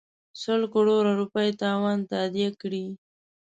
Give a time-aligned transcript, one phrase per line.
[0.41, 2.85] سل کروړه روپۍ تاوان تادیه کړي.